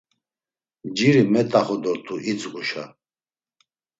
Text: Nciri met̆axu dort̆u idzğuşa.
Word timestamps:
Nciri 0.87 1.23
met̆axu 1.33 1.75
dort̆u 1.83 2.15
idzğuşa. 2.31 2.83